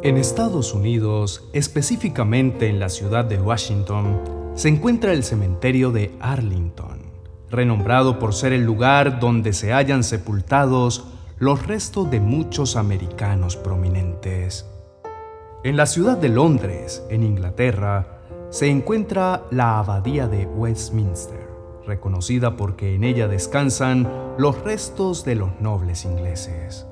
[0.03, 4.21] En Estados Unidos, específicamente en la ciudad de Washington,
[4.57, 7.03] se encuentra el cementerio de Arlington,
[7.51, 11.05] renombrado por ser el lugar donde se hallan sepultados
[11.39, 14.67] los restos de muchos americanos prominentes.
[15.63, 21.47] En la ciudad de Londres, en Inglaterra, se encuentra la Abadía de Westminster,
[21.87, 24.09] reconocida porque en ella descansan
[24.39, 26.87] los restos de los nobles ingleses.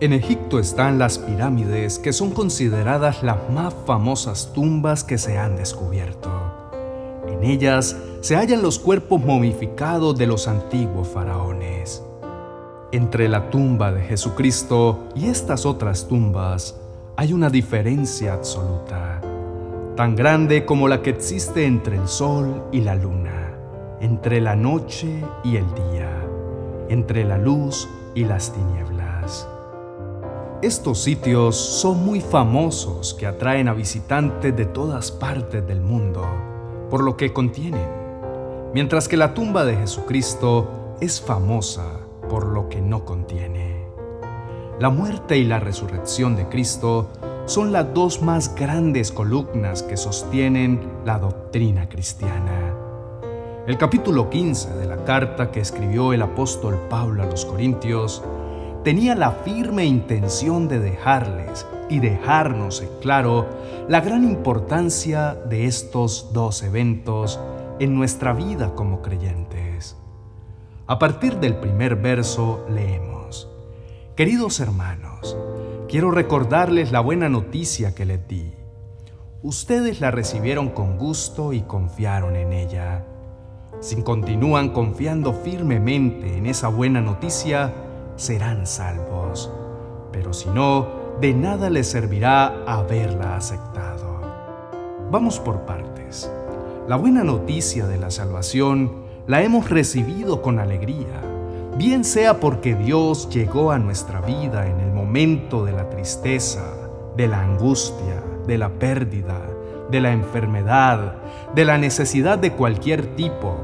[0.00, 5.54] En Egipto están las pirámides, que son consideradas las más famosas tumbas que se han
[5.54, 6.30] descubierto.
[7.28, 12.02] En ellas se hallan los cuerpos momificados de los antiguos faraones.
[12.90, 16.74] Entre la tumba de Jesucristo y estas otras tumbas
[17.18, 19.20] hay una diferencia absoluta,
[19.96, 23.58] tan grande como la que existe entre el sol y la luna,
[24.00, 26.24] entre la noche y el día,
[26.88, 29.48] entre la luz y las tinieblas.
[30.62, 36.24] Estos sitios son muy famosos que atraen a visitantes de todas partes del mundo
[36.88, 37.88] por lo que contienen,
[38.72, 41.98] mientras que la tumba de Jesucristo es famosa
[42.30, 43.77] por lo que no contiene.
[44.80, 47.08] La muerte y la resurrección de Cristo
[47.46, 52.74] son las dos más grandes columnas que sostienen la doctrina cristiana.
[53.66, 58.22] El capítulo 15 de la carta que escribió el apóstol Pablo a los Corintios
[58.84, 63.46] tenía la firme intención de dejarles y dejarnos en claro
[63.88, 67.40] la gran importancia de estos dos eventos
[67.80, 69.96] en nuestra vida como creyentes.
[70.86, 73.17] A partir del primer verso leemos,
[74.18, 75.36] Queridos hermanos,
[75.88, 78.52] quiero recordarles la buena noticia que les di.
[79.44, 83.04] Ustedes la recibieron con gusto y confiaron en ella.
[83.78, 87.72] Si continúan confiando firmemente en esa buena noticia,
[88.16, 89.52] serán salvos.
[90.10, 90.88] Pero si no,
[91.20, 94.18] de nada les servirá haberla aceptado.
[95.12, 96.28] Vamos por partes.
[96.88, 101.22] La buena noticia de la salvación la hemos recibido con alegría,
[101.78, 106.64] bien sea porque Dios llegó a nuestra vida en el momento de la tristeza,
[107.16, 109.40] de la angustia, de la pérdida,
[109.88, 111.14] de la enfermedad,
[111.54, 113.56] de la necesidad de cualquier tipo,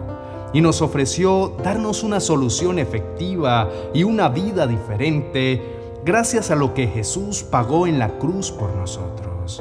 [0.52, 5.60] y nos ofreció darnos una solución efectiva y una vida diferente
[6.04, 9.60] gracias a lo que Jesús pagó en la cruz por nosotros.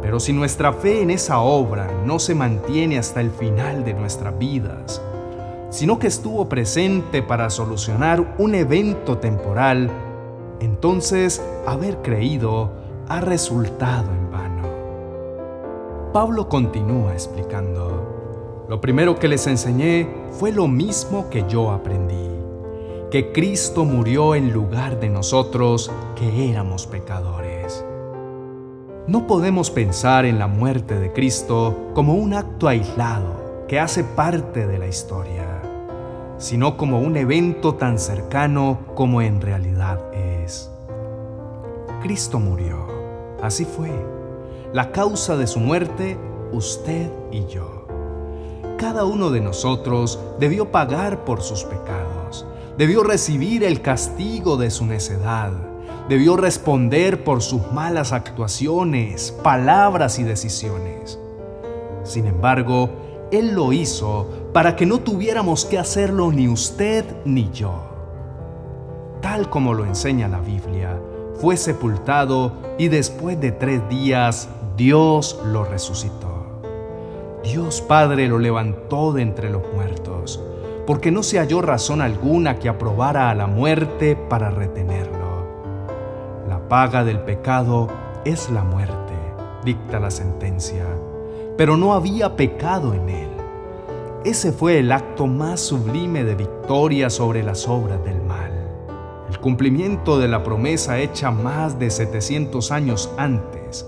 [0.00, 4.38] Pero si nuestra fe en esa obra no se mantiene hasta el final de nuestras
[4.38, 5.02] vidas,
[5.74, 9.90] sino que estuvo presente para solucionar un evento temporal,
[10.60, 12.70] entonces haber creído
[13.08, 14.68] ha resultado en vano.
[16.12, 18.66] Pablo continúa explicando.
[18.68, 22.30] Lo primero que les enseñé fue lo mismo que yo aprendí,
[23.10, 27.84] que Cristo murió en lugar de nosotros que éramos pecadores.
[29.08, 34.66] No podemos pensar en la muerte de Cristo como un acto aislado que hace parte
[34.66, 35.62] de la historia,
[36.38, 40.70] sino como un evento tan cercano como en realidad es.
[42.02, 42.86] Cristo murió,
[43.42, 43.90] así fue.
[44.72, 46.18] La causa de su muerte,
[46.52, 47.84] usted y yo
[48.84, 52.44] cada uno de nosotros debió pagar por sus pecados,
[52.76, 55.52] debió recibir el castigo de su necedad,
[56.08, 61.18] debió responder por sus malas actuaciones, palabras y decisiones.
[62.02, 62.90] Sin embargo,
[63.38, 67.74] Él lo hizo para que no tuviéramos que hacerlo ni usted ni yo.
[69.20, 70.96] Tal como lo enseña la Biblia,
[71.40, 76.60] fue sepultado y después de tres días Dios lo resucitó.
[77.42, 80.40] Dios Padre lo levantó de entre los muertos,
[80.86, 85.24] porque no se halló razón alguna que aprobara a la muerte para retenerlo.
[86.48, 87.88] La paga del pecado
[88.24, 89.14] es la muerte,
[89.64, 90.86] dicta la sentencia,
[91.56, 93.28] pero no había pecado en él.
[94.24, 98.52] Ese fue el acto más sublime de victoria sobre las obras del mal.
[99.28, 103.86] El cumplimiento de la promesa hecha más de 700 años antes,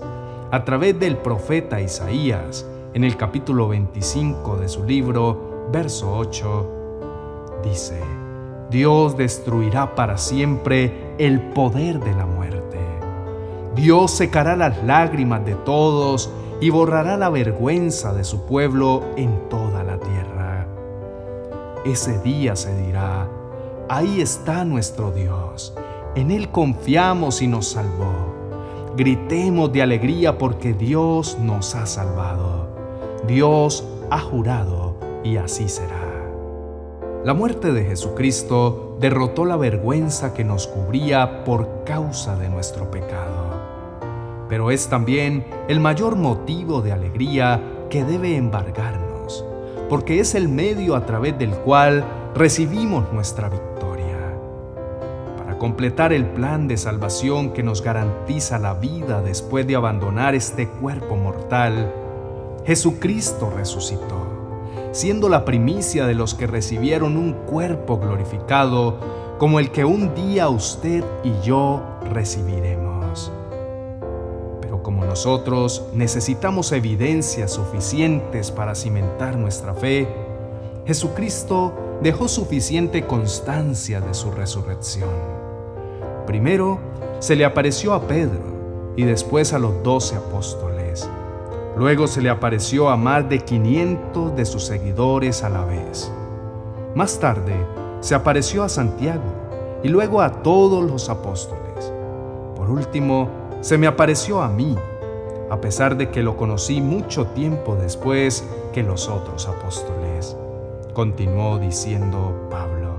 [0.51, 6.71] a través del profeta Isaías, en el capítulo 25 de su libro, verso 8,
[7.63, 7.99] dice,
[8.69, 12.79] Dios destruirá para siempre el poder de la muerte.
[13.75, 19.83] Dios secará las lágrimas de todos y borrará la vergüenza de su pueblo en toda
[19.83, 20.67] la tierra.
[21.85, 23.27] Ese día se dirá,
[23.89, 25.73] ahí está nuestro Dios,
[26.15, 28.35] en Él confiamos y nos salvó.
[28.95, 32.67] gritemos de alegría porque Dios nos ha salvado.
[33.27, 36.07] Dios ha jurado y así será.
[37.23, 43.46] La muerte de Jesucristo derrotó la vergüenza que nos cubría por causa de nuestro pecado.
[44.49, 49.45] Pero es también el mayor motivo de alegría que debe embargarnos,
[49.89, 52.05] porque es el medio a través del cual
[52.35, 54.17] recibimos nuestra victoria.
[55.37, 60.67] Para completar el plan de salvación que nos garantiza la vida después de abandonar este
[60.67, 61.93] cuerpo mortal,
[62.65, 64.27] Jesucristo resucitó,
[64.91, 68.99] siendo la primicia de los que recibieron un cuerpo glorificado
[69.37, 72.86] como el que un día usted y yo recibiremos.
[74.87, 80.07] Como nosotros necesitamos evidencias suficientes para cimentar nuestra fe,
[80.85, 85.09] Jesucristo dejó suficiente constancia de su resurrección.
[86.25, 86.79] Primero
[87.19, 91.09] se le apareció a Pedro y después a los doce apóstoles.
[91.75, 96.09] Luego se le apareció a más de 500 de sus seguidores a la vez.
[96.95, 97.57] Más tarde
[97.99, 99.33] se apareció a Santiago
[99.83, 101.91] y luego a todos los apóstoles.
[102.55, 104.77] Por último, se me apareció a mí,
[105.49, 110.37] a pesar de que lo conocí mucho tiempo después que los otros apóstoles
[110.93, 112.95] continuó diciendo Pablo.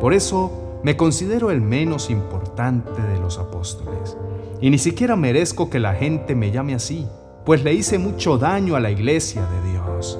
[0.00, 4.16] Por eso me considero el menos importante de los apóstoles,
[4.62, 7.06] y ni siquiera merezco que la gente me llame así,
[7.44, 10.18] pues le hice mucho daño a la iglesia de Dios.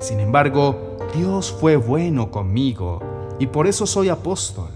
[0.00, 2.98] Sin embargo, Dios fue bueno conmigo,
[3.38, 4.70] y por eso soy apóstol.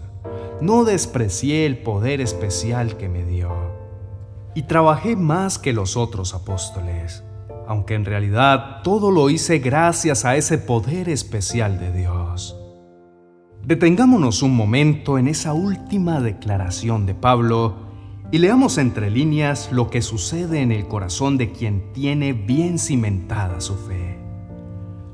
[0.60, 3.69] No desprecié el poder especial que me dio,
[4.54, 7.24] y trabajé más que los otros apóstoles
[7.70, 12.56] aunque en realidad todo lo hice gracias a ese poder especial de Dios.
[13.64, 17.76] Detengámonos un momento en esa última declaración de Pablo
[18.32, 23.60] y leamos entre líneas lo que sucede en el corazón de quien tiene bien cimentada
[23.60, 24.18] su fe.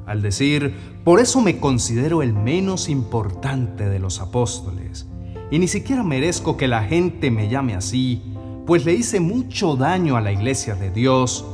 [0.07, 0.75] Al decir,
[1.05, 5.07] por eso me considero el menos importante de los apóstoles,
[5.51, 8.36] y ni siquiera merezco que la gente me llame así,
[8.67, 11.45] pues le hice mucho daño a la iglesia de Dios,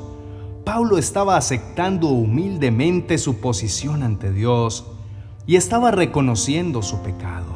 [0.64, 4.86] Pablo estaba aceptando humildemente su posición ante Dios
[5.46, 7.52] y estaba reconociendo su pecado.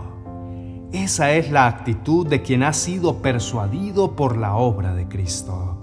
[0.93, 5.77] Esa es la actitud de quien ha sido persuadido por la obra de Cristo.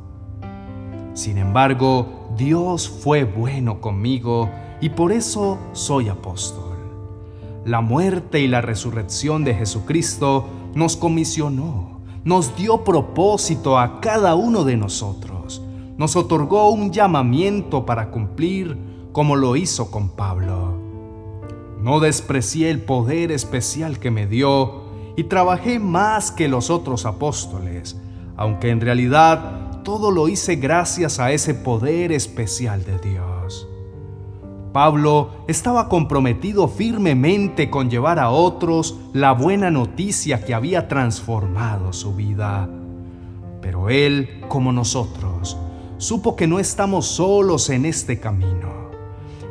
[1.14, 4.50] Sin embargo, Dios fue bueno conmigo
[4.82, 6.78] y por eso soy apóstol.
[7.66, 11.93] La muerte y la resurrección de Jesucristo nos comisionó,
[12.24, 15.34] nos dio propósito a cada uno de nosotros
[15.98, 18.78] nos otorgó un llamamiento para cumplir
[19.12, 20.78] como lo hizo con Pablo.
[21.80, 24.84] No desprecié el poder especial que me dio
[25.16, 28.00] y trabajé más que los otros apóstoles,
[28.36, 33.33] aunque en realidad todo lo hice gracias a ese poder especial de Dios.
[34.74, 42.16] Pablo estaba comprometido firmemente con llevar a otros la buena noticia que había transformado su
[42.16, 42.68] vida.
[43.62, 45.58] Pero él, como nosotros,
[46.00, 48.90] supo que no estamos solos en este camino.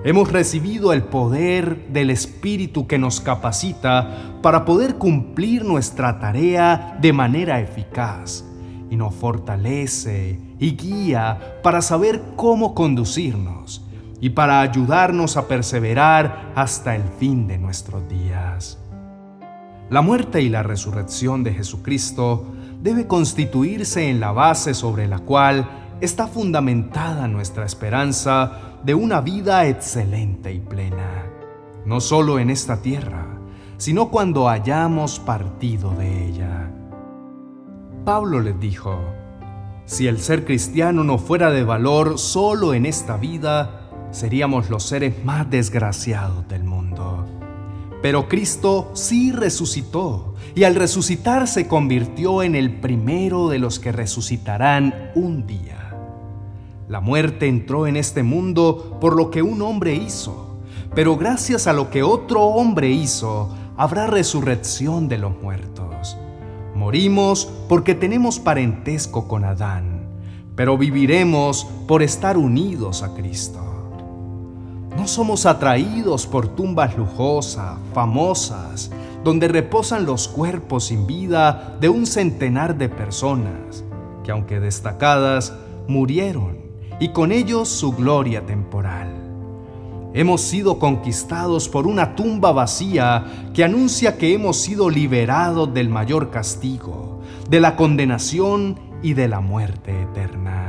[0.04, 7.12] Hemos recibido el poder del Espíritu que nos capacita para poder cumplir nuestra tarea de
[7.12, 8.44] manera eficaz
[8.90, 13.86] y nos fortalece y guía para saber cómo conducirnos
[14.22, 18.78] y para ayudarnos a perseverar hasta el fin de nuestros días.
[19.90, 22.46] La muerte y la resurrección de Jesucristo
[22.80, 25.68] debe constituirse en la base sobre la cual
[26.00, 31.24] está fundamentada nuestra esperanza de una vida excelente y plena,
[31.84, 33.26] no solo en esta tierra,
[33.76, 36.70] sino cuando hayamos partido de ella.
[38.04, 39.00] Pablo les dijo,
[39.84, 43.81] si el ser cristiano no fuera de valor solo en esta vida,
[44.12, 47.26] seríamos los seres más desgraciados del mundo.
[48.02, 53.90] Pero Cristo sí resucitó y al resucitar se convirtió en el primero de los que
[53.90, 55.96] resucitarán un día.
[56.88, 60.58] La muerte entró en este mundo por lo que un hombre hizo,
[60.94, 66.18] pero gracias a lo que otro hombre hizo, habrá resurrección de los muertos.
[66.74, 70.06] Morimos porque tenemos parentesco con Adán,
[70.54, 73.71] pero viviremos por estar unidos a Cristo.
[74.96, 78.90] No somos atraídos por tumbas lujosas, famosas,
[79.24, 83.84] donde reposan los cuerpos sin vida de un centenar de personas,
[84.24, 85.54] que aunque destacadas,
[85.88, 86.58] murieron
[87.00, 89.08] y con ellos su gloria temporal.
[90.14, 96.30] Hemos sido conquistados por una tumba vacía que anuncia que hemos sido liberados del mayor
[96.30, 100.61] castigo, de la condenación y de la muerte eterna.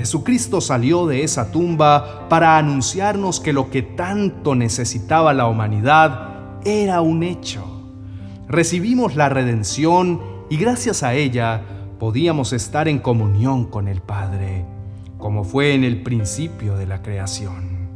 [0.00, 7.02] Jesucristo salió de esa tumba para anunciarnos que lo que tanto necesitaba la humanidad era
[7.02, 7.62] un hecho.
[8.48, 11.60] Recibimos la redención y gracias a ella
[11.98, 14.64] podíamos estar en comunión con el Padre,
[15.18, 17.90] como fue en el principio de la creación.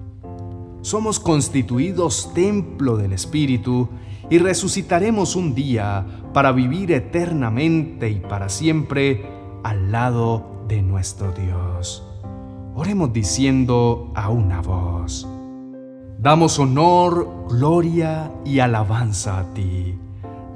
[0.83, 3.89] Somos constituidos templo del Espíritu
[4.29, 9.25] y resucitaremos un día para vivir eternamente y para siempre
[9.63, 12.03] al lado de nuestro Dios.
[12.75, 15.25] Oremos diciendo a una voz,
[16.19, 19.97] damos honor, gloria y alabanza a ti,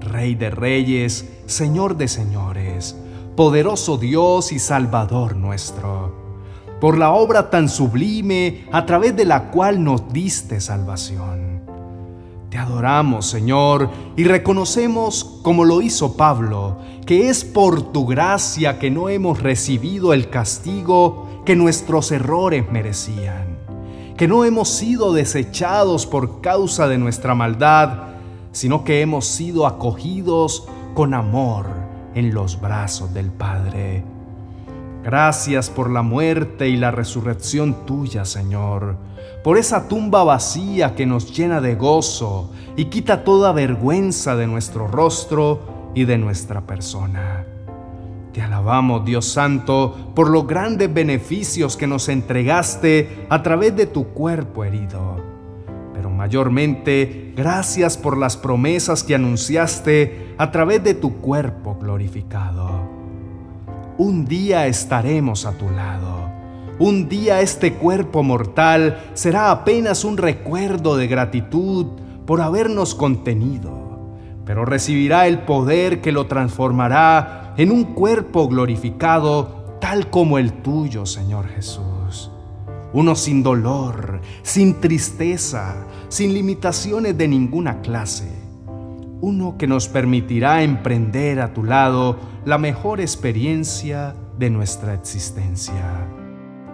[0.00, 2.96] Rey de reyes, Señor de señores,
[3.36, 6.12] poderoso Dios y Salvador nuestro,
[6.80, 11.57] por la obra tan sublime a través de la cual nos diste salvación.
[12.50, 18.90] Te adoramos, Señor, y reconocemos, como lo hizo Pablo, que es por tu gracia que
[18.90, 23.58] no hemos recibido el castigo que nuestros errores merecían,
[24.16, 28.04] que no hemos sido desechados por causa de nuestra maldad,
[28.52, 31.66] sino que hemos sido acogidos con amor
[32.14, 34.17] en los brazos del Padre.
[35.02, 38.96] Gracias por la muerte y la resurrección tuya, Señor,
[39.44, 44.88] por esa tumba vacía que nos llena de gozo y quita toda vergüenza de nuestro
[44.88, 47.44] rostro y de nuestra persona.
[48.32, 54.08] Te alabamos, Dios Santo, por los grandes beneficios que nos entregaste a través de tu
[54.08, 55.16] cuerpo herido.
[55.94, 62.77] Pero mayormente, gracias por las promesas que anunciaste a través de tu cuerpo glorificado.
[63.98, 66.30] Un día estaremos a tu lado.
[66.78, 71.86] Un día este cuerpo mortal será apenas un recuerdo de gratitud
[72.24, 74.14] por habernos contenido,
[74.44, 81.04] pero recibirá el poder que lo transformará en un cuerpo glorificado tal como el tuyo,
[81.04, 82.30] Señor Jesús.
[82.92, 85.74] Uno sin dolor, sin tristeza,
[86.08, 88.47] sin limitaciones de ninguna clase.
[89.20, 96.06] Uno que nos permitirá emprender a tu lado la mejor experiencia de nuestra existencia.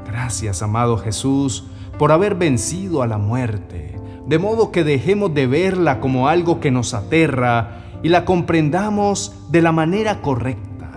[0.06, 1.64] Gracias, amado Jesús,
[1.98, 6.70] por haber vencido a la muerte, de modo que dejemos de verla como algo que
[6.70, 10.90] nos aterra y la comprendamos de la manera correcta.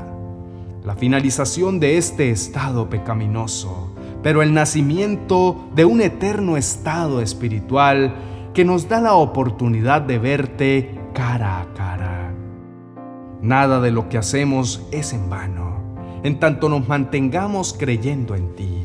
[0.84, 8.16] La finalización de este estado pecaminoso, pero el nacimiento de un eterno estado espiritual
[8.54, 12.32] que nos da la oportunidad de verte cara a cara.
[13.42, 18.84] Nada de lo que hacemos es en vano, en tanto nos mantengamos creyendo en ti.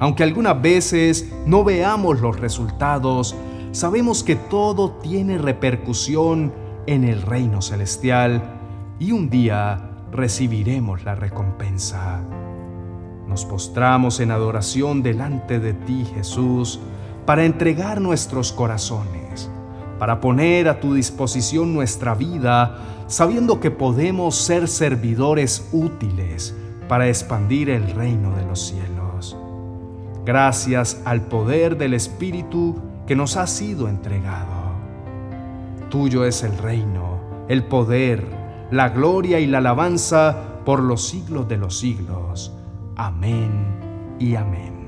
[0.00, 3.36] Aunque algunas veces no veamos los resultados,
[3.72, 6.54] sabemos que todo tiene repercusión
[6.86, 8.42] en el reino celestial
[8.98, 12.22] y un día recibiremos la recompensa.
[13.28, 16.80] Nos postramos en adoración delante de ti, Jesús,
[17.26, 19.21] para entregar nuestros corazones,
[20.02, 26.56] para poner a tu disposición nuestra vida, sabiendo que podemos ser servidores útiles
[26.88, 29.36] para expandir el reino de los cielos.
[30.24, 34.72] Gracias al poder del Espíritu que nos ha sido entregado.
[35.88, 38.26] Tuyo es el reino, el poder,
[38.72, 42.52] la gloria y la alabanza por los siglos de los siglos.
[42.96, 44.81] Amén y amén.